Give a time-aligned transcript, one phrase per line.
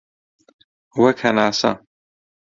[1.01, 1.71] وەک هەناسە